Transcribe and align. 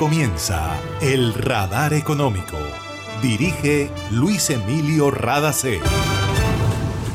comienza 0.00 0.80
El 1.02 1.34
Radar 1.34 1.92
Económico. 1.92 2.56
Dirige 3.20 3.90
Luis 4.10 4.48
Emilio 4.48 5.10
Radacé. 5.10 5.78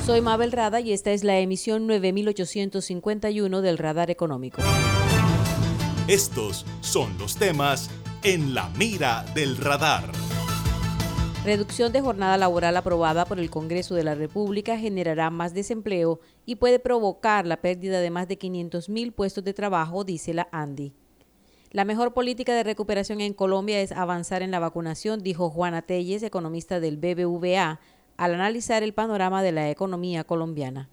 Soy 0.05 0.21
Mabel 0.21 0.51
Rada 0.51 0.79
y 0.81 0.93
esta 0.93 1.09
es 1.09 1.23
la 1.23 1.39
emisión 1.39 1.87
9851 1.87 3.61
del 3.63 3.79
Radar 3.79 4.11
Económico. 4.11 4.61
Estos 6.07 6.63
son 6.81 7.17
los 7.17 7.37
temas 7.37 7.89
en 8.21 8.53
la 8.53 8.69
mira 8.77 9.25
del 9.33 9.57
radar. 9.57 10.03
Reducción 11.43 11.91
de 11.91 12.01
jornada 12.01 12.37
laboral 12.37 12.77
aprobada 12.77 13.25
por 13.25 13.39
el 13.39 13.49
Congreso 13.49 13.95
de 13.95 14.03
la 14.03 14.13
República 14.13 14.77
generará 14.77 15.31
más 15.31 15.55
desempleo 15.55 16.19
y 16.45 16.57
puede 16.57 16.77
provocar 16.77 17.47
la 17.47 17.61
pérdida 17.61 17.99
de 17.99 18.11
más 18.11 18.27
de 18.27 18.37
500 18.37 18.89
mil 18.89 19.11
puestos 19.11 19.43
de 19.43 19.55
trabajo, 19.55 20.03
dice 20.03 20.35
la 20.35 20.47
ANDI. 20.51 20.93
La 21.75 21.83
mejor 21.83 22.13
política 22.13 22.55
de 22.55 22.63
recuperación 22.63 23.19
en 23.19 23.33
Colombia 23.33 23.81
es 23.81 23.91
avanzar 23.91 24.41
en 24.41 24.49
la 24.49 24.59
vacunación, 24.59 25.21
dijo 25.21 25.49
Juana 25.49 25.81
Telles, 25.81 26.23
economista 26.23 26.79
del 26.79 26.95
BBVA, 26.95 27.81
al 28.15 28.33
analizar 28.33 28.81
el 28.81 28.93
panorama 28.93 29.43
de 29.43 29.51
la 29.51 29.69
economía 29.69 30.23
colombiana. 30.23 30.87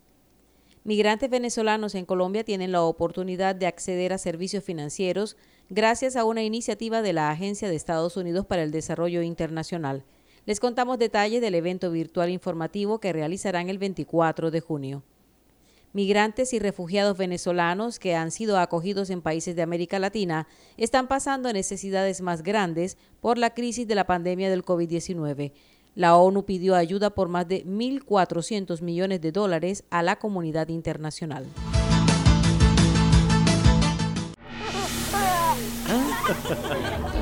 Migrantes 0.82 1.30
venezolanos 1.30 1.94
en 1.94 2.04
Colombia 2.04 2.42
tienen 2.42 2.72
la 2.72 2.82
oportunidad 2.82 3.54
de 3.54 3.68
acceder 3.68 4.12
a 4.12 4.18
servicios 4.18 4.64
financieros 4.64 5.36
gracias 5.70 6.16
a 6.16 6.24
una 6.24 6.42
iniciativa 6.42 7.00
de 7.00 7.12
la 7.12 7.30
Agencia 7.30 7.68
de 7.68 7.76
Estados 7.76 8.16
Unidos 8.16 8.44
para 8.44 8.64
el 8.64 8.72
Desarrollo 8.72 9.22
Internacional. 9.22 10.02
Les 10.46 10.58
contamos 10.58 10.98
detalles 10.98 11.40
del 11.40 11.54
evento 11.54 11.92
virtual 11.92 12.28
informativo 12.28 12.98
que 12.98 13.12
realizarán 13.12 13.68
el 13.68 13.78
24 13.78 14.50
de 14.50 14.60
junio. 14.60 15.04
Migrantes 15.94 16.54
y 16.54 16.58
refugiados 16.58 17.18
venezolanos 17.18 17.98
que 17.98 18.14
han 18.14 18.30
sido 18.30 18.58
acogidos 18.58 19.10
en 19.10 19.20
países 19.20 19.54
de 19.54 19.60
América 19.60 19.98
Latina 19.98 20.48
están 20.78 21.06
pasando 21.06 21.52
necesidades 21.52 22.22
más 22.22 22.42
grandes 22.42 22.96
por 23.20 23.36
la 23.36 23.50
crisis 23.50 23.86
de 23.86 23.94
la 23.94 24.06
pandemia 24.06 24.48
del 24.48 24.64
COVID-19. 24.64 25.52
La 25.94 26.16
ONU 26.16 26.46
pidió 26.46 26.76
ayuda 26.76 27.10
por 27.10 27.28
más 27.28 27.46
de 27.46 27.66
1.400 27.66 28.80
millones 28.80 29.20
de 29.20 29.32
dólares 29.32 29.84
a 29.90 30.02
la 30.02 30.16
comunidad 30.16 30.68
internacional. 30.68 31.44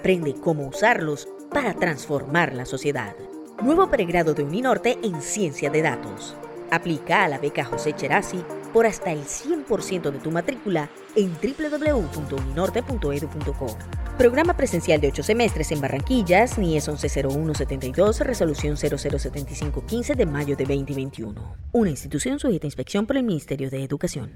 Aprende 0.00 0.32
cómo 0.32 0.66
usarlos 0.66 1.28
para 1.52 1.74
transformar 1.74 2.54
la 2.54 2.64
sociedad. 2.64 3.14
Nuevo 3.62 3.90
pregrado 3.90 4.32
de 4.32 4.42
Uninorte 4.42 4.98
en 5.02 5.20
Ciencia 5.20 5.68
de 5.68 5.82
Datos. 5.82 6.34
Aplica 6.70 7.22
a 7.22 7.28
la 7.28 7.36
beca 7.36 7.66
José 7.66 7.92
Cherasi 7.92 8.42
por 8.72 8.86
hasta 8.86 9.12
el 9.12 9.24
100% 9.24 10.10
de 10.10 10.18
tu 10.18 10.30
matrícula 10.30 10.88
en 11.16 11.34
www.uninorte.edu.co. 11.34 13.76
Programa 14.16 14.56
presencial 14.56 15.02
de 15.02 15.08
8 15.08 15.22
semestres 15.22 15.70
en 15.70 15.82
Barranquillas, 15.82 16.56
NIES 16.56 16.88
110172, 16.88 18.20
resolución 18.20 18.78
007515 18.78 20.14
de 20.14 20.24
mayo 20.24 20.56
de 20.56 20.64
2021. 20.64 21.56
Una 21.72 21.90
institución 21.90 22.38
sujeta 22.38 22.66
a 22.66 22.68
inspección 22.68 23.06
por 23.06 23.18
el 23.18 23.24
Ministerio 23.24 23.68
de 23.68 23.84
Educación. 23.84 24.30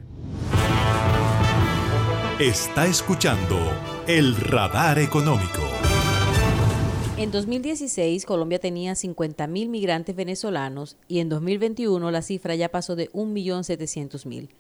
Está 2.39 2.87
escuchando 2.87 3.57
el 4.07 4.37
radar 4.37 4.99
económico. 4.99 5.63
En 7.17 7.31
2016 7.31 8.27
Colombia 8.27 8.59
tenía 8.59 8.93
50.000 8.93 9.69
migrantes 9.69 10.15
venezolanos 10.15 10.99
y 11.09 11.21
en 11.21 11.31
2021 11.31 12.11
la 12.11 12.21
cifra 12.21 12.55
ya 12.55 12.69
pasó 12.69 12.97
de 12.97 13.11
1.700.000. 13.13 14.51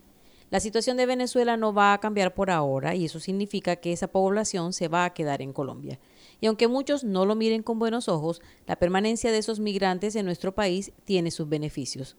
La 0.50 0.60
situación 0.60 0.96
de 0.96 1.04
Venezuela 1.04 1.58
no 1.58 1.74
va 1.74 1.92
a 1.92 2.00
cambiar 2.00 2.32
por 2.32 2.50
ahora 2.50 2.94
y 2.94 3.04
eso 3.04 3.20
significa 3.20 3.76
que 3.76 3.92
esa 3.92 4.08
población 4.08 4.72
se 4.72 4.88
va 4.88 5.04
a 5.04 5.12
quedar 5.12 5.42
en 5.42 5.52
Colombia. 5.52 5.98
Y 6.40 6.46
aunque 6.46 6.68
muchos 6.68 7.04
no 7.04 7.26
lo 7.26 7.34
miren 7.34 7.62
con 7.62 7.78
buenos 7.78 8.08
ojos, 8.08 8.40
la 8.66 8.76
permanencia 8.76 9.30
de 9.30 9.38
esos 9.38 9.60
migrantes 9.60 10.16
en 10.16 10.24
nuestro 10.24 10.54
país 10.54 10.92
tiene 11.04 11.30
sus 11.30 11.48
beneficios. 11.50 12.16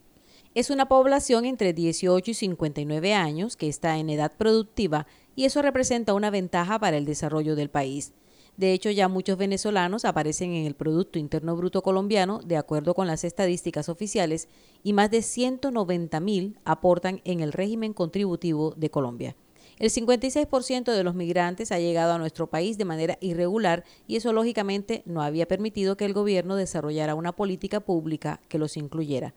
Es 0.54 0.70
una 0.70 0.88
población 0.88 1.44
entre 1.44 1.74
18 1.74 2.32
y 2.32 2.34
59 2.34 3.14
años 3.14 3.58
que 3.58 3.68
está 3.68 3.98
en 3.98 4.10
edad 4.10 4.32
productiva 4.38 5.06
y 5.36 5.46
eso 5.46 5.62
representa 5.62 6.14
una 6.14 6.30
ventaja 6.30 6.80
para 6.80 6.98
el 6.98 7.06
desarrollo 7.06 7.56
del 7.56 7.70
país. 7.70 8.14
De 8.58 8.72
hecho, 8.72 8.90
ya 8.90 9.10
muchos 9.10 9.38
venezolanos 9.38 10.06
aparecen 10.06 10.54
en 10.54 10.66
el 10.66 10.76
Producto 10.76 11.20
Interno 11.20 11.58
Bruto 11.58 11.82
colombiano, 11.82 12.40
de 12.40 12.56
acuerdo 12.56 12.94
con 12.94 13.06
las 13.06 13.26
estadísticas 13.26 13.90
oficiales, 13.90 14.48
y 14.82 14.94
más 14.94 15.12
de 15.12 15.22
190 15.22 16.20
mil 16.22 16.58
aportan 16.64 17.22
en 17.26 17.42
el 17.42 17.52
régimen 17.52 17.94
contributivo 17.94 18.74
de 18.78 18.90
Colombia. 18.90 19.36
El 19.78 19.90
56% 19.90 20.94
de 20.94 21.04
los 21.04 21.16
migrantes 21.16 21.74
ha 21.74 21.80
llegado 21.80 22.14
a 22.14 22.18
nuestro 22.18 22.48
país 22.48 22.78
de 22.78 22.86
manera 22.86 23.18
irregular 23.20 23.84
y 24.08 24.16
eso 24.16 24.32
lógicamente 24.32 25.04
no 25.06 25.22
había 25.22 25.50
permitido 25.50 25.98
que 25.98 26.06
el 26.06 26.14
gobierno 26.14 26.56
desarrollara 26.56 27.14
una 27.14 27.34
política 27.34 27.82
pública 27.82 28.40
que 28.48 28.58
los 28.58 28.78
incluyera 28.78 29.34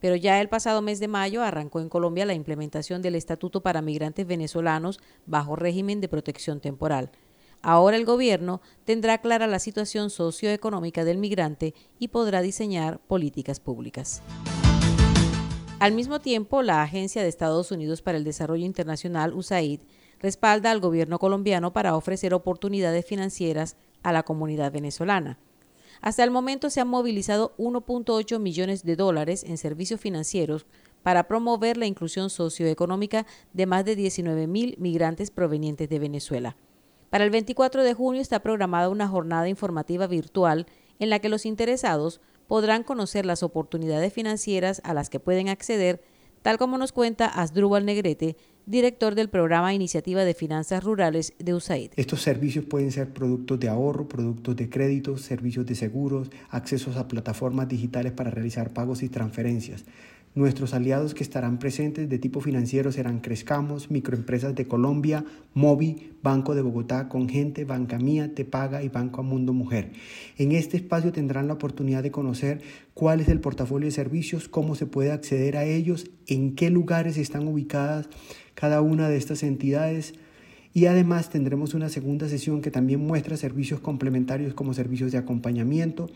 pero 0.00 0.16
ya 0.16 0.40
el 0.40 0.48
pasado 0.48 0.82
mes 0.82 1.00
de 1.00 1.08
mayo 1.08 1.42
arrancó 1.42 1.80
en 1.80 1.88
Colombia 1.88 2.26
la 2.26 2.34
implementación 2.34 3.02
del 3.02 3.14
Estatuto 3.14 3.62
para 3.62 3.82
Migrantes 3.82 4.26
Venezolanos 4.26 5.00
bajo 5.26 5.56
régimen 5.56 6.00
de 6.00 6.08
protección 6.08 6.60
temporal. 6.60 7.10
Ahora 7.62 7.96
el 7.96 8.04
gobierno 8.04 8.60
tendrá 8.84 9.18
clara 9.18 9.46
la 9.46 9.58
situación 9.58 10.10
socioeconómica 10.10 11.04
del 11.04 11.18
migrante 11.18 11.74
y 11.98 12.08
podrá 12.08 12.42
diseñar 12.42 13.00
políticas 13.00 13.60
públicas. 13.60 14.22
Al 15.78 15.92
mismo 15.92 16.20
tiempo, 16.20 16.62
la 16.62 16.82
Agencia 16.82 17.22
de 17.22 17.28
Estados 17.28 17.70
Unidos 17.70 18.00
para 18.00 18.16
el 18.16 18.24
Desarrollo 18.24 18.64
Internacional, 18.64 19.34
USAID, 19.34 19.80
respalda 20.20 20.70
al 20.70 20.80
gobierno 20.80 21.18
colombiano 21.18 21.72
para 21.72 21.96
ofrecer 21.96 22.32
oportunidades 22.32 23.04
financieras 23.04 23.76
a 24.02 24.12
la 24.12 24.22
comunidad 24.22 24.72
venezolana. 24.72 25.38
Hasta 26.00 26.24
el 26.24 26.30
momento 26.30 26.70
se 26.70 26.80
han 26.80 26.88
movilizado 26.88 27.54
1.8 27.58 28.38
millones 28.38 28.84
de 28.84 28.96
dólares 28.96 29.44
en 29.44 29.58
servicios 29.58 30.00
financieros 30.00 30.66
para 31.02 31.28
promover 31.28 31.76
la 31.76 31.86
inclusión 31.86 32.30
socioeconómica 32.30 33.26
de 33.52 33.66
más 33.66 33.84
de 33.84 33.96
19 33.96 34.46
mil 34.46 34.74
migrantes 34.78 35.30
provenientes 35.30 35.88
de 35.88 35.98
Venezuela. 35.98 36.56
Para 37.10 37.24
el 37.24 37.30
24 37.30 37.84
de 37.84 37.94
junio 37.94 38.20
está 38.20 38.40
programada 38.40 38.88
una 38.88 39.08
jornada 39.08 39.48
informativa 39.48 40.06
virtual 40.06 40.66
en 40.98 41.10
la 41.10 41.18
que 41.18 41.28
los 41.28 41.46
interesados 41.46 42.20
podrán 42.46 42.82
conocer 42.82 43.26
las 43.26 43.42
oportunidades 43.42 44.12
financieras 44.12 44.80
a 44.84 44.94
las 44.94 45.10
que 45.10 45.20
pueden 45.20 45.48
acceder, 45.48 46.02
tal 46.42 46.58
como 46.58 46.78
nos 46.78 46.92
cuenta 46.92 47.26
Asdrúbal 47.26 47.84
Negrete, 47.84 48.36
director 48.66 49.14
del 49.14 49.28
programa 49.28 49.72
Iniciativa 49.72 50.24
de 50.24 50.34
Finanzas 50.34 50.82
Rurales 50.82 51.34
de 51.38 51.54
USAID. 51.54 51.92
Estos 51.96 52.20
servicios 52.20 52.64
pueden 52.64 52.90
ser 52.90 53.12
productos 53.12 53.60
de 53.60 53.68
ahorro, 53.68 54.08
productos 54.08 54.56
de 54.56 54.68
crédito, 54.68 55.16
servicios 55.16 55.64
de 55.66 55.76
seguros, 55.76 56.30
accesos 56.50 56.96
a 56.96 57.06
plataformas 57.06 57.68
digitales 57.68 58.12
para 58.12 58.30
realizar 58.30 58.72
pagos 58.72 59.04
y 59.04 59.08
transferencias. 59.08 59.84
Nuestros 60.34 60.74
aliados 60.74 61.14
que 61.14 61.22
estarán 61.22 61.58
presentes 61.58 62.10
de 62.10 62.18
tipo 62.18 62.42
financiero 62.42 62.92
serán 62.92 63.20
Crescamos, 63.20 63.90
Microempresas 63.90 64.54
de 64.54 64.66
Colombia, 64.66 65.24
Movi, 65.54 66.12
Banco 66.22 66.54
de 66.54 66.60
Bogotá, 66.60 67.08
Congente, 67.08 67.64
Banca 67.64 67.98
Mía, 67.98 68.34
Te 68.34 68.44
Paga 68.44 68.82
y 68.82 68.90
Banco 68.90 69.22
Amundo 69.22 69.54
Mujer. 69.54 69.92
En 70.36 70.52
este 70.52 70.76
espacio 70.76 71.10
tendrán 71.10 71.46
la 71.46 71.54
oportunidad 71.54 72.02
de 72.02 72.10
conocer 72.10 72.60
cuál 72.92 73.20
es 73.20 73.28
el 73.28 73.40
portafolio 73.40 73.86
de 73.86 73.92
servicios, 73.92 74.46
cómo 74.46 74.74
se 74.74 74.84
puede 74.84 75.10
acceder 75.10 75.56
a 75.56 75.64
ellos, 75.64 76.10
en 76.26 76.54
qué 76.54 76.68
lugares 76.68 77.16
están 77.16 77.48
ubicadas 77.48 78.10
cada 78.56 78.80
una 78.80 79.08
de 79.08 79.16
estas 79.16 79.44
entidades 79.44 80.14
Y 80.74 80.86
además 80.86 81.30
tendremos 81.30 81.72
una 81.74 81.88
segunda 81.88 82.28
sesión 82.28 82.60
que 82.60 82.72
también 82.72 83.00
muestra 83.00 83.36
servicios 83.36 83.80
complementarios 83.80 84.52
como 84.52 84.74
servicios 84.74 85.12
de 85.12 85.18
acompañamiento 85.18 86.10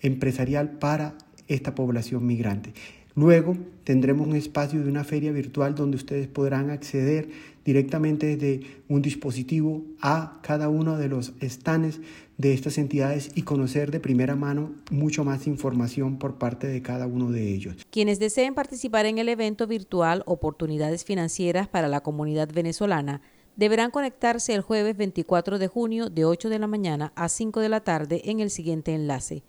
empresarial 0.00 0.78
para 0.78 1.18
esta 1.48 1.74
población 1.74 2.24
migrante. 2.24 2.72
Luego 3.14 3.56
tendremos 3.84 4.28
un 4.28 4.36
espacio 4.36 4.82
de 4.82 4.90
una 4.90 5.02
feria 5.02 5.32
virtual 5.32 5.74
donde 5.74 5.96
ustedes 5.96 6.28
podrán 6.28 6.70
acceder 6.70 7.28
directamente 7.64 8.36
desde 8.36 8.60
un 8.88 9.02
dispositivo 9.02 9.84
a 10.00 10.38
cada 10.42 10.68
uno 10.68 10.98
de 10.98 11.08
los 11.08 11.32
stands 11.42 12.00
de 12.38 12.52
estas 12.52 12.78
entidades 12.78 13.30
y 13.34 13.42
conocer 13.42 13.90
de 13.90 14.00
primera 14.00 14.36
mano 14.36 14.72
mucho 14.90 15.24
más 15.24 15.46
información 15.46 16.18
por 16.18 16.36
parte 16.36 16.66
de 16.66 16.82
cada 16.82 17.06
uno 17.06 17.30
de 17.30 17.54
ellos. 17.54 17.76
Quienes 17.90 18.18
deseen 18.18 18.54
participar 18.54 19.06
en 19.06 19.18
el 19.18 19.28
evento 19.28 19.66
virtual 19.66 20.22
Oportunidades 20.26 21.04
Financieras 21.04 21.68
para 21.68 21.88
la 21.88 22.02
Comunidad 22.02 22.48
Venezolana 22.52 23.22
deberán 23.56 23.90
conectarse 23.90 24.54
el 24.54 24.60
jueves 24.60 24.96
24 24.96 25.58
de 25.58 25.66
junio 25.68 26.10
de 26.10 26.24
8 26.24 26.48
de 26.50 26.58
la 26.58 26.66
mañana 26.66 27.12
a 27.16 27.28
5 27.28 27.60
de 27.60 27.68
la 27.68 27.80
tarde 27.80 28.22
en 28.26 28.40
el 28.40 28.50
siguiente 28.50 28.94
enlace 28.94 29.42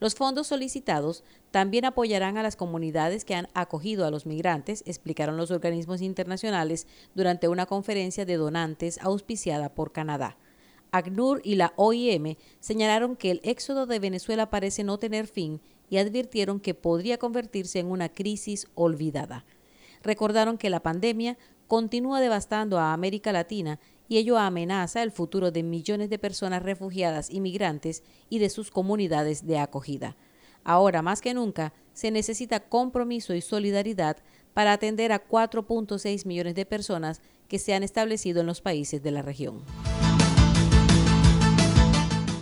Los 0.00 0.14
fondos 0.14 0.46
solicitados 0.46 1.24
también 1.50 1.84
apoyarán 1.84 2.36
a 2.38 2.42
las 2.42 2.54
comunidades 2.54 3.24
que 3.24 3.34
han 3.34 3.48
acogido 3.54 4.06
a 4.06 4.10
los 4.10 4.26
migrantes, 4.26 4.84
explicaron 4.86 5.36
los 5.36 5.50
organismos 5.50 6.02
internacionales 6.02 6.86
durante 7.14 7.48
una 7.48 7.66
conferencia 7.66 8.24
de 8.24 8.36
donantes 8.36 8.98
auspiciada 9.02 9.74
por 9.74 9.92
Canadá. 9.92 10.36
ACNUR 10.92 11.40
y 11.44 11.56
la 11.56 11.72
OIM 11.76 12.36
señalaron 12.60 13.16
que 13.16 13.30
el 13.30 13.40
éxodo 13.42 13.86
de 13.86 13.98
Venezuela 13.98 14.50
parece 14.50 14.84
no 14.84 14.98
tener 14.98 15.26
fin 15.26 15.60
y 15.90 15.98
advirtieron 15.98 16.60
que 16.60 16.74
podría 16.74 17.18
convertirse 17.18 17.78
en 17.78 17.86
una 17.86 18.08
crisis 18.08 18.68
olvidada. 18.74 19.44
Recordaron 20.02 20.58
que 20.58 20.70
la 20.70 20.80
pandemia 20.80 21.36
continúa 21.66 22.20
devastando 22.20 22.78
a 22.78 22.92
América 22.92 23.32
Latina 23.32 23.80
y 24.08 24.18
ello 24.18 24.38
amenaza 24.38 25.02
el 25.02 25.12
futuro 25.12 25.50
de 25.50 25.62
millones 25.62 26.10
de 26.10 26.18
personas 26.18 26.62
refugiadas 26.62 27.30
y 27.30 27.40
migrantes 27.40 28.02
y 28.30 28.38
de 28.38 28.48
sus 28.48 28.70
comunidades 28.70 29.46
de 29.46 29.58
acogida. 29.58 30.16
Ahora 30.64 31.02
más 31.02 31.20
que 31.20 31.34
nunca 31.34 31.72
se 31.92 32.10
necesita 32.10 32.60
compromiso 32.60 33.34
y 33.34 33.40
solidaridad 33.40 34.16
para 34.54 34.72
atender 34.72 35.12
a 35.12 35.26
4.6 35.26 36.26
millones 36.26 36.54
de 36.54 36.66
personas 36.66 37.20
que 37.48 37.58
se 37.58 37.74
han 37.74 37.82
establecido 37.82 38.40
en 38.40 38.46
los 38.46 38.60
países 38.60 39.02
de 39.02 39.10
la 39.10 39.22
región. 39.22 39.62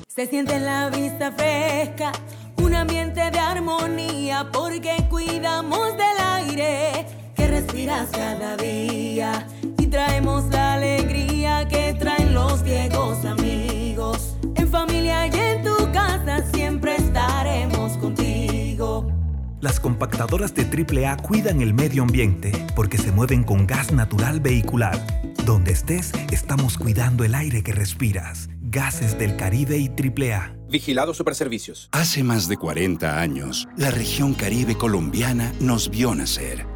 Se 0.09 0.27
siente 0.27 0.55
en 0.55 0.65
la 0.65 0.89
vista 0.89 1.31
fresca, 1.33 2.13
un 2.57 2.75
ambiente 2.75 3.31
de 3.31 3.39
armonía, 3.39 4.49
porque 4.51 4.97
cuidamos 5.11 5.93
del 5.93 6.19
aire 6.19 7.07
que 7.37 7.47
respiras 7.47 8.09
cada 8.11 8.57
día 8.57 9.47
y 9.79 9.87
traemos 9.89 10.47
la 10.47 10.75
alegría 10.75 11.16
que 11.69 11.95
traen 11.95 12.35
los 12.35 12.63
viejos 12.63 13.25
amigos. 13.25 14.37
En 14.55 14.69
familia 14.69 15.27
y 15.27 15.39
en 15.39 15.63
tu 15.63 15.77
casa 15.93 16.45
siempre 16.53 16.97
estaremos 16.97 17.97
contigo. 17.99 19.11
Las 19.61 19.81
compactadoras 19.81 20.55
de 20.55 20.65
AAA 20.65 21.17
cuidan 21.19 21.63
el 21.63 21.75
medio 21.75 22.03
ambiente 22.03 22.53
porque 22.75 22.99
se 22.99 23.11
mueven 23.11 23.43
con 23.43 23.67
gas 23.67 23.93
natural 23.93 24.41
vehicular. 24.41 24.99
Donde 25.45 25.73
estés, 25.73 26.13
estamos 26.31 26.77
cuidando 26.77 27.25
el 27.25 27.35
aire 27.35 27.63
que 27.63 27.73
respiras. 27.73 28.49
Gases 28.61 29.19
del 29.19 29.37
Caribe 29.37 29.79
y 29.79 29.89
AAA. 29.89 30.55
Vigilado 30.69 31.15
Superservicios. 31.15 31.89
Hace 31.93 32.23
más 32.23 32.49
de 32.49 32.57
40 32.57 33.21
años, 33.21 33.69
la 33.77 33.91
región 33.91 34.35
caribe 34.35 34.77
colombiana 34.77 35.53
nos 35.61 35.89
vio 35.89 36.15
nacer 36.15 36.76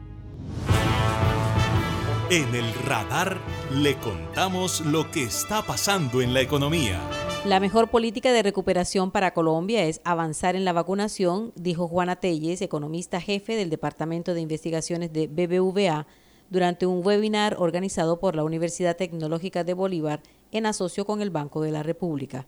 En 2.31 2.55
el 2.55 2.73
radar 2.85 3.41
le 3.73 3.97
contamos 3.97 4.79
lo 4.85 5.11
que 5.11 5.23
está 5.23 5.63
pasando 5.63 6.21
en 6.21 6.33
la 6.33 6.39
economía. 6.39 6.97
La 7.43 7.59
mejor 7.59 7.89
política 7.89 8.31
de 8.31 8.41
recuperación 8.41 9.11
para 9.11 9.33
Colombia 9.33 9.83
es 9.83 9.99
avanzar 10.05 10.55
en 10.55 10.63
la 10.63 10.71
vacunación, 10.71 11.51
dijo 11.57 11.89
Juana 11.89 12.15
Telles, 12.15 12.61
economista 12.61 13.19
jefe 13.19 13.57
del 13.57 13.69
Departamento 13.69 14.33
de 14.33 14.39
Investigaciones 14.39 15.11
de 15.11 15.27
BBVA, 15.27 16.07
durante 16.49 16.85
un 16.85 17.05
webinar 17.05 17.57
organizado 17.59 18.21
por 18.21 18.37
la 18.37 18.45
Universidad 18.45 18.95
Tecnológica 18.95 19.65
de 19.65 19.73
Bolívar 19.73 20.21
en 20.53 20.67
asocio 20.67 21.05
con 21.05 21.21
el 21.21 21.31
Banco 21.31 21.61
de 21.61 21.71
la 21.71 21.83
República. 21.83 22.47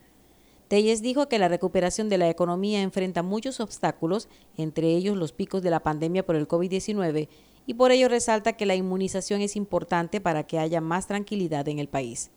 Telles 0.69 1.01
dijo 1.01 1.27
que 1.27 1.39
la 1.39 1.50
recuperación 1.50 2.07
de 2.07 2.19
la 2.19 2.29
economía 2.29 2.81
enfrenta 2.81 3.21
muchos 3.21 3.59
obstáculos, 3.59 4.29
entre 4.56 4.95
ellos 4.95 5.18
los 5.18 5.33
picos 5.33 5.62
de 5.62 5.71
la 5.71 5.81
pandemia 5.81 6.25
por 6.25 6.38
el 6.38 6.47
COVID-19 6.47 7.27
y 7.65 7.75
por 7.75 7.92
ello 7.92 8.10
resalta 8.10 8.54
que 8.54 8.65
la 8.65 8.75
inmunización 8.75 9.42
es 9.42 9.56
importante 9.56 10.21
para 10.21 10.44
que 10.44 10.60
haya 10.60 10.81
más 10.81 11.07
tranquilidad 11.07 11.68
en 11.68 11.80
el 11.80 11.88
país. 11.88 12.31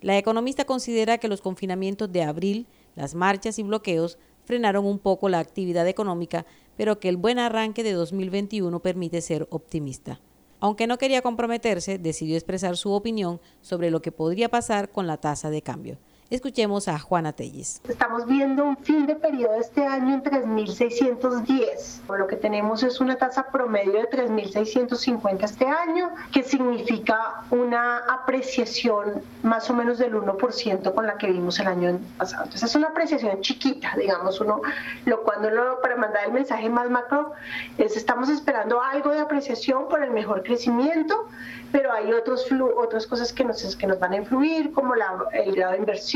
La 0.00 0.18
economista 0.18 0.64
considera 0.64 1.18
que 1.18 1.28
los 1.28 1.40
confinamientos 1.40 2.10
de 2.12 2.22
abril, 2.22 2.66
las 2.94 3.14
marchas 3.14 3.58
y 3.58 3.62
bloqueos 3.62 4.18
frenaron 4.44 4.84
un 4.84 4.98
poco 4.98 5.28
la 5.28 5.38
actividad 5.38 5.88
económica, 5.88 6.44
pero 6.76 7.00
que 7.00 7.08
el 7.08 7.16
buen 7.16 7.38
arranque 7.38 7.82
de 7.82 7.92
2021 7.92 8.80
permite 8.80 9.20
ser 9.20 9.46
optimista. 9.50 10.20
Aunque 10.60 10.86
no 10.86 10.98
quería 10.98 11.22
comprometerse, 11.22 11.98
decidió 11.98 12.36
expresar 12.36 12.76
su 12.76 12.92
opinión 12.92 13.40
sobre 13.60 13.90
lo 13.90 14.02
que 14.02 14.12
podría 14.12 14.48
pasar 14.48 14.90
con 14.90 15.06
la 15.06 15.18
tasa 15.18 15.50
de 15.50 15.62
cambio. 15.62 15.98
Escuchemos 16.30 16.88
a 16.88 16.98
Juana 16.98 17.34
Telles. 17.34 17.82
Estamos 17.86 18.26
viendo 18.26 18.64
un 18.64 18.78
fin 18.78 19.06
de 19.06 19.14
periodo 19.14 19.56
este 19.60 19.84
año 19.84 20.14
en 20.14 20.22
3.610. 20.22 22.16
Lo 22.16 22.26
que 22.26 22.36
tenemos 22.36 22.82
es 22.82 22.98
una 22.98 23.16
tasa 23.16 23.48
promedio 23.52 23.92
de 23.92 24.08
3.650 24.08 25.44
este 25.44 25.66
año, 25.66 26.10
que 26.32 26.42
significa 26.42 27.44
una 27.50 27.98
apreciación 27.98 29.22
más 29.42 29.68
o 29.68 29.74
menos 29.74 29.98
del 29.98 30.14
1% 30.14 30.94
con 30.94 31.06
la 31.06 31.18
que 31.18 31.30
vimos 31.30 31.60
el 31.60 31.66
año 31.66 31.98
pasado. 32.16 32.44
Entonces 32.44 32.70
es 32.70 32.76
una 32.76 32.88
apreciación 32.88 33.42
chiquita, 33.42 33.94
digamos, 33.98 34.40
uno, 34.40 34.62
lo 35.04 35.22
cuando 35.24 35.50
lo, 35.50 35.82
para 35.82 35.96
mandar 35.96 36.24
el 36.24 36.32
mensaje 36.32 36.70
más 36.70 36.88
macro, 36.88 37.32
es 37.76 37.98
estamos 37.98 38.30
esperando 38.30 38.80
algo 38.80 39.10
de 39.10 39.20
apreciación 39.20 39.88
por 39.88 40.02
el 40.02 40.10
mejor 40.10 40.42
crecimiento, 40.42 41.28
pero 41.70 41.92
hay 41.92 42.12
otros 42.12 42.46
otras 42.76 43.06
cosas 43.06 43.32
que 43.32 43.44
nos, 43.44 43.76
que 43.76 43.86
nos 43.86 43.98
van 43.98 44.14
a 44.14 44.16
influir, 44.16 44.72
como 44.72 44.94
la, 44.94 45.26
el 45.32 45.54
grado 45.54 45.72
de 45.72 45.78
inversión, 45.78 46.13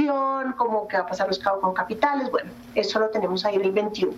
como 0.56 0.86
que 0.86 0.96
va 0.96 1.04
a 1.04 1.06
pasar 1.06 1.28
los 1.28 1.38
con 1.38 1.74
capitales, 1.74 2.30
bueno, 2.30 2.50
eso 2.74 3.00
lo 3.00 3.08
tenemos 3.08 3.44
ahí 3.44 3.56
en 3.56 3.62
el 3.62 3.72
21. 3.72 4.12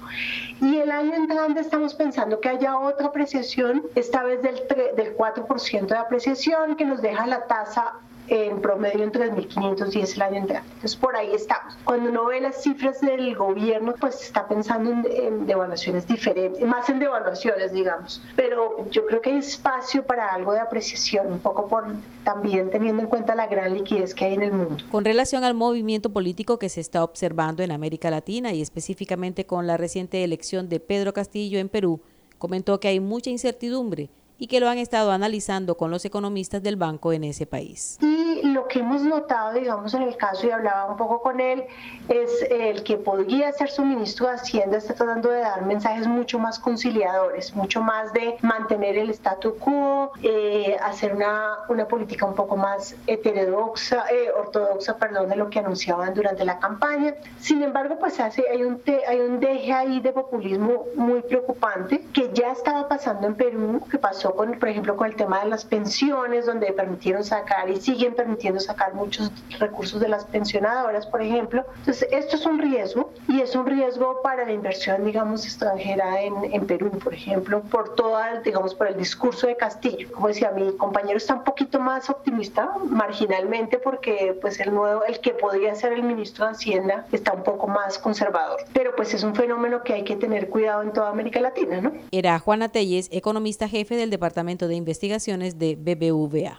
Y 0.60 0.78
el 0.78 0.90
año 0.90 1.14
entrante 1.14 1.60
estamos 1.60 1.94
pensando 1.94 2.40
que 2.40 2.48
haya 2.48 2.78
otra 2.78 3.08
apreciación, 3.08 3.82
esta 3.94 4.22
vez 4.22 4.42
del, 4.42 4.60
del 4.96 5.16
4% 5.16 5.86
de 5.86 5.96
apreciación, 5.96 6.76
que 6.76 6.84
nos 6.84 7.00
deja 7.00 7.26
la 7.26 7.46
tasa 7.46 7.94
en 8.28 8.60
promedio 8.60 9.02
en 9.04 9.12
3.510 9.12 10.14
el 10.14 10.22
año 10.22 10.36
entrante. 10.36 10.68
Entonces 10.74 10.96
por 10.96 11.16
ahí 11.16 11.32
estamos. 11.34 11.76
Cuando 11.84 12.10
uno 12.10 12.26
ve 12.26 12.40
las 12.40 12.62
cifras 12.62 13.00
del 13.00 13.34
gobierno, 13.36 13.94
pues 14.00 14.22
está 14.22 14.46
pensando 14.46 14.90
en, 14.90 15.46
devaluaciones 15.46 16.06
diferentes, 16.06 16.62
más 16.66 16.88
en 16.88 16.98
devaluaciones, 16.98 17.72
digamos. 17.72 18.22
Pero 18.36 18.88
yo 18.90 19.06
creo 19.06 19.20
que 19.20 19.30
hay 19.30 19.38
espacio 19.38 20.04
para 20.04 20.28
algo 20.32 20.52
de 20.52 20.60
apreciación, 20.60 21.32
un 21.32 21.40
poco 21.40 21.66
por 21.66 21.86
también 22.24 22.70
teniendo 22.70 23.02
en 23.02 23.08
cuenta 23.08 23.34
la 23.34 23.46
gran 23.46 23.74
liquidez 23.74 24.14
que 24.14 24.26
hay 24.26 24.34
en 24.34 24.42
el 24.42 24.52
mundo. 24.52 24.76
Con 24.90 25.04
relación 25.04 25.44
al 25.44 25.54
movimiento 25.54 26.10
político 26.10 26.58
que 26.58 26.68
se 26.68 26.80
está 26.80 27.02
observando 27.02 27.62
en 27.62 27.72
América 27.72 28.10
Latina 28.10 28.52
y 28.52 28.62
específicamente 28.62 29.46
con 29.46 29.66
la 29.66 29.76
reciente 29.76 30.22
elección 30.22 30.68
de 30.68 30.80
Pedro 30.80 31.12
Castillo 31.12 31.58
en 31.58 31.68
Perú, 31.68 32.00
comentó 32.38 32.80
que 32.80 32.88
hay 32.88 33.00
mucha 33.00 33.30
incertidumbre 33.30 34.10
y 34.40 34.48
que 34.48 34.58
lo 34.58 34.68
han 34.68 34.78
estado 34.78 35.12
analizando 35.12 35.76
con 35.76 35.92
los 35.92 36.04
economistas 36.04 36.62
del 36.62 36.74
banco 36.74 37.12
en 37.12 37.22
ese 37.22 37.46
país. 37.46 37.98
Lo 38.44 38.66
que 38.68 38.80
hemos 38.80 39.02
notado, 39.02 39.52
digamos, 39.52 39.94
en 39.94 40.02
el 40.02 40.16
caso, 40.16 40.46
y 40.46 40.50
hablaba 40.50 40.90
un 40.90 40.96
poco 40.96 41.20
con 41.20 41.40
él, 41.40 41.64
es 42.08 42.46
el 42.50 42.82
que 42.82 42.96
podría 42.96 43.52
ser 43.52 43.70
su 43.70 43.84
ministro 43.84 44.26
de 44.26 44.34
Hacienda 44.34 44.78
está 44.78 44.94
tratando 44.94 45.30
de 45.30 45.40
dar 45.40 45.64
mensajes 45.64 46.06
mucho 46.06 46.38
más 46.38 46.58
conciliadores, 46.58 47.54
mucho 47.54 47.82
más 47.82 48.12
de 48.12 48.36
mantener 48.42 48.96
el 48.98 49.10
statu 49.10 49.56
quo, 49.56 50.12
eh, 50.22 50.76
hacer 50.82 51.14
una, 51.14 51.58
una 51.68 51.86
política 51.86 52.26
un 52.26 52.34
poco 52.34 52.56
más 52.56 52.96
heterodoxa, 53.06 54.04
eh, 54.10 54.30
ortodoxa, 54.36 54.96
perdón, 54.96 55.28
de 55.28 55.36
lo 55.36 55.50
que 55.50 55.58
anunciaban 55.58 56.14
durante 56.14 56.44
la 56.44 56.58
campaña. 56.58 57.14
Sin 57.38 57.62
embargo, 57.62 57.96
pues 57.98 58.18
hace, 58.20 58.44
hay, 58.50 58.62
un 58.62 58.80
hay 59.06 59.20
un 59.20 59.40
deje 59.40 59.72
ahí 59.72 60.00
de 60.00 60.12
populismo 60.12 60.84
muy 60.94 61.22
preocupante 61.22 62.04
que 62.12 62.30
ya 62.32 62.52
estaba 62.52 62.88
pasando 62.88 63.26
en 63.26 63.34
Perú, 63.34 63.82
que 63.90 63.98
pasó 63.98 64.34
con, 64.34 64.58
por 64.58 64.68
ejemplo, 64.68 64.96
con 64.96 65.06
el 65.06 65.16
tema 65.16 65.40
de 65.40 65.48
las 65.48 65.64
pensiones, 65.64 66.46
donde 66.46 66.72
permitieron 66.72 67.24
sacar 67.24 67.68
y 67.70 67.80
siguen 67.80 68.14
permitiendo 68.20 68.60
sacar 68.60 68.92
muchos 68.92 69.32
recursos 69.58 69.98
de 69.98 70.08
las 70.08 70.26
pensionadoras, 70.26 71.06
por 71.06 71.22
ejemplo. 71.22 71.64
Entonces, 71.78 72.06
esto 72.10 72.36
es 72.36 72.44
un 72.44 72.58
riesgo 72.58 73.12
y 73.28 73.40
es 73.40 73.54
un 73.54 73.64
riesgo 73.64 74.20
para 74.22 74.44
la 74.44 74.52
inversión, 74.52 75.06
digamos, 75.06 75.46
extranjera 75.46 76.20
en, 76.20 76.34
en 76.52 76.66
Perú, 76.66 76.90
por 77.02 77.14
ejemplo, 77.14 77.62
por 77.62 77.94
toda, 77.94 78.40
digamos, 78.40 78.74
por 78.74 78.88
el 78.88 78.98
discurso 78.98 79.46
de 79.46 79.56
Castillo. 79.56 80.12
Como 80.12 80.28
decía, 80.28 80.50
mi 80.50 80.76
compañero 80.76 81.16
está 81.16 81.34
un 81.34 81.44
poquito 81.44 81.80
más 81.80 82.10
optimista, 82.10 82.70
marginalmente, 82.90 83.78
porque 83.78 84.36
pues 84.38 84.60
el 84.60 84.74
nuevo, 84.74 85.04
el 85.06 85.20
que 85.20 85.30
podría 85.30 85.74
ser 85.74 85.94
el 85.94 86.02
ministro 86.02 86.44
de 86.44 86.52
Hacienda 86.52 87.06
está 87.12 87.32
un 87.32 87.42
poco 87.42 87.68
más 87.68 87.98
conservador. 87.98 88.60
Pero 88.74 88.94
pues 88.96 89.14
es 89.14 89.22
un 89.22 89.34
fenómeno 89.34 89.82
que 89.82 89.94
hay 89.94 90.04
que 90.04 90.16
tener 90.16 90.50
cuidado 90.50 90.82
en 90.82 90.92
toda 90.92 91.08
América 91.08 91.40
Latina, 91.40 91.80
¿no? 91.80 91.92
Era 92.10 92.38
Juana 92.38 92.68
Telles, 92.68 93.08
economista 93.10 93.66
jefe 93.66 93.96
del 93.96 94.10
Departamento 94.10 94.68
de 94.68 94.74
Investigaciones 94.74 95.58
de 95.58 95.76
BBVA. 95.76 96.58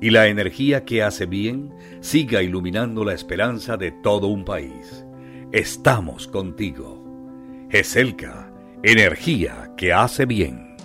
y 0.00 0.10
la 0.10 0.28
energía 0.28 0.84
que 0.84 1.02
hace 1.02 1.26
bien 1.26 1.74
siga 2.00 2.42
iluminando 2.42 3.04
la 3.04 3.12
esperanza 3.12 3.76
de 3.76 3.92
todo 3.92 4.28
un 4.28 4.44
país. 4.44 5.04
Estamos 5.52 6.26
contigo. 6.26 7.04
GESELCA, 7.70 8.50
energía 8.82 9.72
que 9.76 9.92
hace 9.92 10.26
bien. 10.26 10.76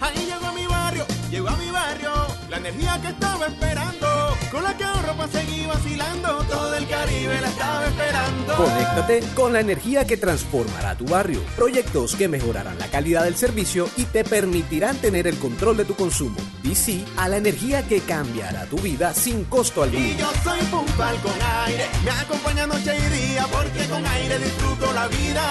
Ahí 0.00 0.26
llegó 0.26 0.52
mi 0.54 0.66
barrio, 0.66 1.04
llegó 1.30 1.48
a 1.48 1.56
mi 1.56 1.70
barrio, 1.70 2.10
la 2.50 2.56
energía 2.56 2.98
que 3.02 3.08
estaba 3.08 3.46
esperando, 3.46 3.71
con 4.52 4.62
la 4.62 4.76
que 4.76 4.84
ahorro 4.84 5.14
para 5.16 5.32
seguir 5.32 5.66
vacilando, 5.66 6.44
todo 6.44 6.74
el 6.74 6.86
Caribe 6.86 7.40
la 7.40 7.48
estaba 7.48 7.86
esperando. 7.86 8.54
Conéctate 8.54 9.20
con 9.34 9.52
la 9.54 9.60
energía 9.60 10.06
que 10.06 10.18
transformará 10.18 10.94
tu 10.94 11.06
barrio. 11.06 11.40
Proyectos 11.56 12.14
que 12.14 12.28
mejorarán 12.28 12.78
la 12.78 12.88
calidad 12.88 13.24
del 13.24 13.34
servicio 13.34 13.88
y 13.96 14.04
te 14.04 14.24
permitirán 14.24 14.98
tener 14.98 15.26
el 15.26 15.38
control 15.38 15.78
de 15.78 15.86
tu 15.86 15.94
consumo. 15.94 16.36
Y 16.62 16.74
sí 16.74 17.02
a 17.16 17.30
la 17.30 17.38
energía 17.38 17.88
que 17.88 18.00
cambiará 18.00 18.66
tu 18.66 18.76
vida 18.76 19.14
sin 19.14 19.44
costo 19.44 19.82
alguno. 19.82 20.04
Y 20.04 20.16
yo 20.16 20.30
soy 20.44 20.60
puntual 20.66 21.16
con 21.22 21.32
aire, 21.66 21.86
me 22.04 22.10
acompaña 22.10 22.66
noche 22.66 22.94
y 22.94 23.30
día, 23.30 23.46
porque 23.50 23.86
con 23.88 24.04
aire 24.04 24.38
disfruto 24.38 24.92
la 24.92 25.08
vida. 25.08 25.42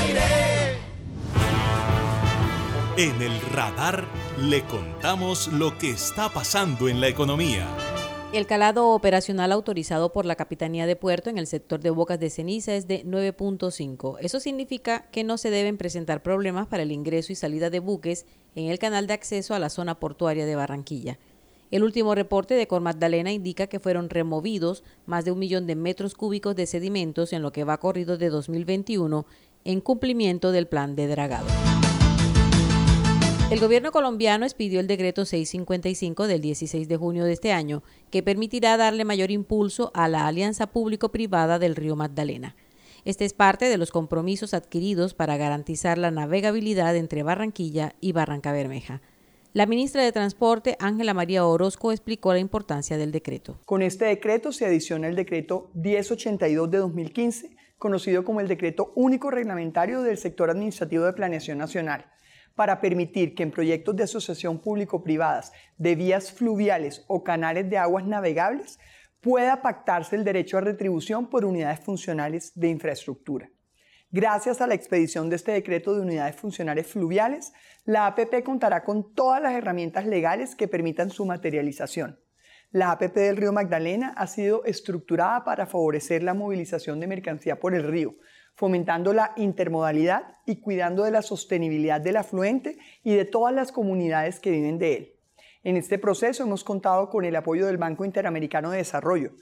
Aire. 0.00 0.78
En 2.96 3.22
el 3.22 3.40
radar 3.52 4.04
le 4.38 4.64
contamos 4.64 5.46
lo 5.48 5.78
que 5.78 5.90
está 5.90 6.30
pasando 6.30 6.88
en 6.88 7.00
la 7.00 7.08
economía. 7.08 7.68
El 8.32 8.46
calado 8.46 8.90
operacional 8.90 9.52
autorizado 9.52 10.12
por 10.12 10.26
la 10.26 10.34
Capitanía 10.34 10.86
de 10.86 10.96
Puerto 10.96 11.30
en 11.30 11.38
el 11.38 11.46
sector 11.46 11.80
de 11.80 11.90
Bocas 11.90 12.18
de 12.20 12.28
Ceniza 12.28 12.74
es 12.74 12.86
de 12.86 13.04
9.5. 13.04 14.18
Eso 14.20 14.40
significa 14.40 15.06
que 15.10 15.24
no 15.24 15.38
se 15.38 15.50
deben 15.50 15.78
presentar 15.78 16.22
problemas 16.22 16.66
para 16.66 16.82
el 16.82 16.92
ingreso 16.92 17.32
y 17.32 17.36
salida 17.36 17.70
de 17.70 17.80
buques 17.80 18.26
en 18.54 18.66
el 18.66 18.78
canal 18.78 19.06
de 19.06 19.14
acceso 19.14 19.54
a 19.54 19.58
la 19.58 19.70
zona 19.70 20.00
portuaria 20.00 20.44
de 20.44 20.56
Barranquilla. 20.56 21.18
El 21.70 21.82
último 21.82 22.14
reporte 22.14 22.54
de 22.54 22.66
Cor 22.66 22.82
Magdalena 22.82 23.32
indica 23.32 23.68
que 23.68 23.80
fueron 23.80 24.10
removidos 24.10 24.84
más 25.06 25.24
de 25.24 25.32
un 25.32 25.38
millón 25.38 25.66
de 25.66 25.76
metros 25.76 26.14
cúbicos 26.14 26.54
de 26.56 26.66
sedimentos 26.66 27.32
en 27.32 27.42
lo 27.42 27.52
que 27.52 27.64
va 27.64 27.78
corrido 27.78 28.18
de 28.18 28.28
2021 28.28 29.24
en 29.64 29.80
cumplimiento 29.80 30.52
del 30.52 30.66
plan 30.66 30.94
de 30.94 31.06
dragado. 31.06 31.46
El 33.48 33.60
gobierno 33.60 33.92
colombiano 33.92 34.44
expidió 34.44 34.80
el 34.80 34.88
decreto 34.88 35.24
655 35.24 36.26
del 36.26 36.40
16 36.40 36.88
de 36.88 36.96
junio 36.96 37.24
de 37.24 37.32
este 37.32 37.52
año, 37.52 37.84
que 38.10 38.24
permitirá 38.24 38.76
darle 38.76 39.04
mayor 39.04 39.30
impulso 39.30 39.92
a 39.94 40.08
la 40.08 40.26
alianza 40.26 40.66
público-privada 40.66 41.60
del 41.60 41.76
río 41.76 41.94
Magdalena. 41.94 42.56
Este 43.04 43.24
es 43.24 43.34
parte 43.34 43.66
de 43.66 43.78
los 43.78 43.92
compromisos 43.92 44.52
adquiridos 44.52 45.14
para 45.14 45.36
garantizar 45.36 45.96
la 45.96 46.10
navegabilidad 46.10 46.96
entre 46.96 47.22
Barranquilla 47.22 47.94
y 48.00 48.10
Barranca 48.10 48.50
Bermeja. 48.50 49.00
La 49.52 49.66
ministra 49.66 50.02
de 50.02 50.10
Transporte, 50.10 50.76
Ángela 50.80 51.14
María 51.14 51.46
Orozco, 51.46 51.92
explicó 51.92 52.32
la 52.32 52.40
importancia 52.40 52.98
del 52.98 53.12
decreto. 53.12 53.60
Con 53.64 53.80
este 53.80 54.06
decreto 54.06 54.50
se 54.50 54.66
adiciona 54.66 55.06
el 55.06 55.14
decreto 55.14 55.70
1082 55.74 56.68
de 56.68 56.78
2015, 56.78 57.50
conocido 57.78 58.24
como 58.24 58.40
el 58.40 58.48
Decreto 58.48 58.92
Único 58.96 59.30
Reglamentario 59.30 60.02
del 60.02 60.18
Sector 60.18 60.50
Administrativo 60.50 61.04
de 61.04 61.12
Planeación 61.12 61.58
Nacional 61.58 62.06
para 62.56 62.80
permitir 62.80 63.34
que 63.34 63.44
en 63.44 63.52
proyectos 63.52 63.94
de 63.94 64.04
asociación 64.04 64.58
público-privadas 64.58 65.52
de 65.76 65.94
vías 65.94 66.32
fluviales 66.32 67.04
o 67.06 67.22
canales 67.22 67.70
de 67.70 67.78
aguas 67.78 68.04
navegables 68.06 68.80
pueda 69.20 69.62
pactarse 69.62 70.16
el 70.16 70.24
derecho 70.24 70.58
a 70.58 70.62
retribución 70.62 71.28
por 71.28 71.44
unidades 71.44 71.80
funcionales 71.80 72.52
de 72.54 72.68
infraestructura. 72.68 73.50
Gracias 74.10 74.60
a 74.60 74.66
la 74.66 74.74
expedición 74.74 75.28
de 75.28 75.36
este 75.36 75.52
decreto 75.52 75.94
de 75.94 76.00
unidades 76.00 76.36
funcionales 76.36 76.86
fluviales, 76.86 77.52
la 77.84 78.06
APP 78.06 78.42
contará 78.42 78.82
con 78.84 79.12
todas 79.14 79.42
las 79.42 79.52
herramientas 79.52 80.06
legales 80.06 80.54
que 80.54 80.68
permitan 80.68 81.10
su 81.10 81.26
materialización. 81.26 82.18
La 82.70 82.92
APP 82.92 83.14
del 83.14 83.36
río 83.36 83.52
Magdalena 83.52 84.14
ha 84.16 84.26
sido 84.26 84.64
estructurada 84.64 85.44
para 85.44 85.66
favorecer 85.66 86.22
la 86.22 86.34
movilización 86.34 87.00
de 87.00 87.06
mercancía 87.06 87.60
por 87.60 87.74
el 87.74 87.84
río, 87.84 88.14
fomentando 88.56 89.12
la 89.12 89.32
intermodalidad 89.36 90.38
y 90.46 90.56
cuidando 90.56 91.04
de 91.04 91.10
la 91.12 91.22
sostenibilidad 91.22 92.00
del 92.00 92.16
afluente 92.16 92.78
y 93.04 93.14
de 93.14 93.26
todas 93.26 93.54
las 93.54 93.70
comunidades 93.70 94.40
que 94.40 94.50
viven 94.50 94.78
de 94.78 94.94
él. 94.94 95.12
En 95.62 95.76
este 95.76 95.98
proceso 95.98 96.42
hemos 96.42 96.64
contado 96.64 97.10
con 97.10 97.24
el 97.24 97.36
apoyo 97.36 97.66
del 97.66 97.76
Banco 97.76 98.04
Interamericano 98.04 98.70
de 98.70 98.78
Desarrollo. 98.78 99.32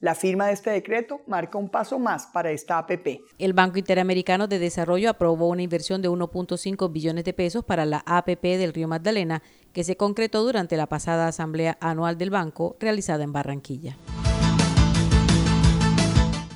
La 0.00 0.14
firma 0.14 0.48
de 0.48 0.52
este 0.52 0.70
decreto 0.70 1.20
marca 1.26 1.56
un 1.56 1.70
paso 1.70 1.98
más 1.98 2.26
para 2.26 2.50
esta 2.50 2.76
APP. 2.78 3.20
El 3.38 3.54
Banco 3.54 3.78
Interamericano 3.78 4.46
de 4.46 4.58
Desarrollo 4.58 5.08
aprobó 5.08 5.48
una 5.48 5.62
inversión 5.62 6.02
de 6.02 6.10
1.5 6.10 6.92
billones 6.92 7.24
de 7.24 7.32
pesos 7.32 7.64
para 7.64 7.86
la 7.86 8.02
APP 8.04 8.42
del 8.42 8.74
Río 8.74 8.88
Magdalena, 8.88 9.42
que 9.72 9.84
se 9.84 9.96
concretó 9.96 10.42
durante 10.44 10.76
la 10.76 10.86
pasada 10.86 11.28
Asamblea 11.28 11.78
Anual 11.80 12.18
del 12.18 12.30
Banco 12.30 12.76
realizada 12.78 13.24
en 13.24 13.32
Barranquilla. 13.32 13.96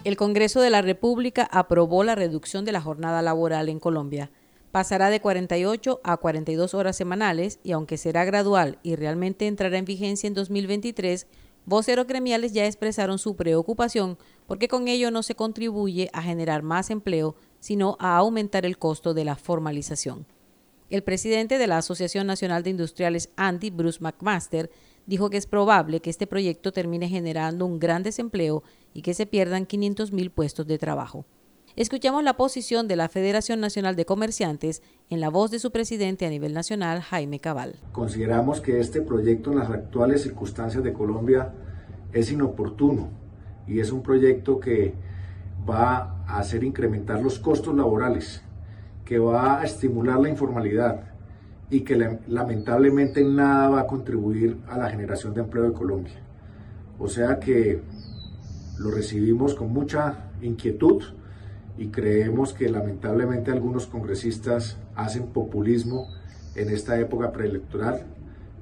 El 0.02 0.16
Congreso 0.16 0.62
de 0.62 0.71
la 0.71 0.80
República 0.80 1.47
aprobó 1.52 2.04
la 2.04 2.14
reducción 2.14 2.64
de 2.64 2.73
la 2.73 2.80
jornada 2.80 3.21
laboral 3.21 3.69
en 3.69 3.78
Colombia. 3.78 4.30
Pasará 4.73 5.11
de 5.11 5.21
48 5.21 6.00
a 6.02 6.16
42 6.16 6.73
horas 6.73 6.97
semanales 6.97 7.59
y 7.62 7.73
aunque 7.73 7.99
será 7.99 8.25
gradual 8.25 8.78
y 8.83 8.97
realmente 8.97 9.47
entrará 9.47 9.76
en 9.76 9.85
vigencia 9.85 10.26
en 10.26 10.33
2023, 10.33 11.26
voceros 11.66 12.07
gremiales 12.07 12.54
ya 12.54 12.64
expresaron 12.64 13.19
su 13.19 13.37
preocupación 13.37 14.16
porque 14.47 14.69
con 14.69 14.88
ello 14.88 15.11
no 15.11 15.23
se 15.23 15.35
contribuye 15.35 16.09
a 16.14 16.23
generar 16.23 16.62
más 16.62 16.88
empleo, 16.88 17.37
sino 17.59 17.99
a 18.00 18.16
aumentar 18.16 18.64
el 18.64 18.78
costo 18.78 19.12
de 19.12 19.25
la 19.25 19.37
formalización. 19.37 20.26
El 20.88 21.02
presidente 21.02 21.59
de 21.59 21.66
la 21.66 21.76
Asociación 21.76 22.26
Nacional 22.26 22.62
de 22.62 22.71
Industriales 22.71 23.28
Andy, 23.37 23.69
Bruce 23.69 24.00
McMaster, 24.00 24.71
dijo 25.11 25.29
que 25.29 25.38
es 25.38 25.47
probable 25.47 25.99
que 25.99 26.09
este 26.09 26.29
proyecto 26.29 26.71
termine 26.71 27.09
generando 27.09 27.67
un 27.67 27.81
gran 27.81 28.05
desempleo 28.05 28.62
y 28.95 29.02
que 29.02 29.12
se 29.12 29.26
pierdan 29.26 29.67
500.000 29.67 30.31
puestos 30.31 30.69
de 30.69 30.79
trabajo. 30.79 31.26
Escuchamos 31.75 32.23
la 32.23 32.37
posición 32.37 32.87
de 32.87 32.95
la 32.95 33.09
Federación 33.09 33.59
Nacional 33.59 33.97
de 33.97 34.05
Comerciantes 34.05 34.83
en 35.09 35.21
la 35.21 35.29
voz 35.29 35.50
de 35.50 35.59
su 35.59 35.73
presidente 35.73 36.26
a 36.26 36.31
nivel 36.31 36.55
nacional, 36.55 37.00
Jaime 37.00 37.40
Cabal. 37.40 37.75
Consideramos 37.90 38.61
que 38.61 38.79
este 38.79 39.02
proyecto 39.02 39.50
en 39.50 39.59
las 39.59 39.71
actuales 39.71 40.23
circunstancias 40.23 40.85
de 40.85 40.93
Colombia 40.93 41.55
es 42.12 42.31
inoportuno 42.31 43.09
y 43.67 43.81
es 43.81 43.90
un 43.90 44.05
proyecto 44.05 44.61
que 44.61 44.95
va 45.69 46.23
a 46.29 46.38
hacer 46.38 46.62
incrementar 46.62 47.21
los 47.21 47.40
costos 47.40 47.75
laborales, 47.75 48.43
que 49.05 49.19
va 49.19 49.61
a 49.61 49.64
estimular 49.64 50.21
la 50.21 50.29
informalidad 50.29 51.10
y 51.71 51.81
que 51.83 52.19
lamentablemente 52.27 53.23
nada 53.25 53.69
va 53.69 53.81
a 53.81 53.87
contribuir 53.87 54.59
a 54.69 54.77
la 54.77 54.91
generación 54.91 55.35
de 55.35 55.43
empleo 55.43 55.65
de 55.65 55.73
Colombia. 55.73 56.21
O 56.99 57.09
sea 57.09 57.39
que 57.39 57.81
lo 58.79 58.91
recibimos 58.91 59.55
con 59.55 59.73
mucha 59.73 60.31
inquietud 60.43 61.03
y 61.79 61.89
creemos 61.89 62.53
que 62.53 62.69
lamentablemente 62.69 63.50
algunos 63.50 63.87
congresistas 63.87 64.79
hacen 64.97 65.29
populismo 65.29 66.09
en 66.57 66.71
esta 66.71 66.99
época 66.99 67.33
preelectoral 67.33 68.05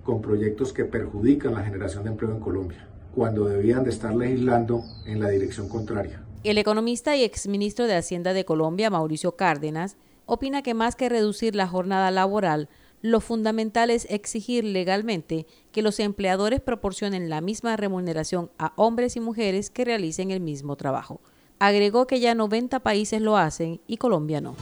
con 0.05 0.21
proyectos 0.21 0.73
que 0.73 0.85
perjudican 0.85 1.55
la 1.55 1.63
generación 1.63 2.05
de 2.05 2.11
empleo 2.11 2.33
en 2.33 2.41
Colombia, 2.41 2.87
cuando 3.15 3.45
debían 3.45 3.85
de 3.85 3.91
estar 3.91 4.15
legislando 4.15 4.83
en 5.07 5.21
la 5.21 5.29
dirección 5.29 5.69
contraria. 5.69 6.23
El 6.45 6.59
economista 6.59 7.17
y 7.17 7.25
exministro 7.25 7.87
de 7.87 7.97
Hacienda 7.97 8.33
de 8.33 8.45
Colombia, 8.45 8.91
Mauricio 8.91 9.37
Cárdenas, 9.37 9.97
opina 10.25 10.63
que 10.63 10.75
más 10.75 10.95
que 10.95 11.09
reducir 11.09 11.55
la 11.55 11.67
jornada 11.67 12.11
laboral, 12.11 12.69
lo 13.01 13.21
fundamental 13.21 13.91
es 13.91 14.07
exigir 14.11 14.65
legalmente 14.65 15.47
que 15.71 15.83
los 15.83 16.01
empleadores 16.01 16.61
proporcionen 16.61 17.29
la 17.29 17.41
misma 17.41 17.77
remuneración 17.77 18.51
a 18.59 18.73
hombres 18.77 19.17
y 19.17 19.21
mujeres 19.21 19.71
que 19.71 19.85
realicen 19.85 20.31
el 20.31 20.41
mismo 20.41 20.77
trabajo. 20.77 21.21
Agregó 21.61 22.07
que 22.07 22.21
ya 22.21 22.35
90 22.35 22.81
países 22.81 23.21
lo 23.21 23.37
hacen 23.37 23.81
y 23.87 23.99
Colombia 23.99 24.41
no. 24.41 24.57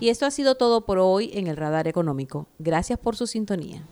Y 0.00 0.08
esto 0.08 0.26
ha 0.26 0.30
sido 0.30 0.54
todo 0.54 0.86
por 0.86 0.98
hoy 0.98 1.30
en 1.34 1.46
el 1.46 1.56
Radar 1.56 1.86
Económico. 1.86 2.46
Gracias 2.58 2.98
por 2.98 3.16
su 3.16 3.26
sintonía. 3.26 3.84